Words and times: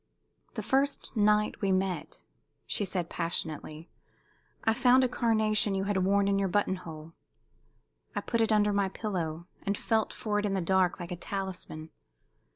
"The 0.55 0.63
first 0.63 1.15
night 1.15 1.61
we 1.61 1.71
met," 1.71 2.23
she 2.65 2.85
said, 2.85 3.07
passionately, 3.07 3.91
"I 4.63 4.73
found 4.73 5.03
a 5.03 5.07
carnation 5.07 5.75
you 5.75 5.83
had 5.83 5.97
worn 6.03 6.27
in 6.27 6.39
your 6.39 6.47
button 6.47 6.77
hole. 6.77 7.13
I 8.15 8.21
put 8.21 8.41
it 8.41 8.51
under 8.51 8.73
my 8.73 8.89
pillow, 8.89 9.45
and 9.61 9.77
felt 9.77 10.11
for 10.11 10.39
it 10.39 10.45
in 10.47 10.55
the 10.55 10.59
dark 10.59 10.99
like 10.99 11.11
a 11.11 11.15
talisman. 11.15 11.91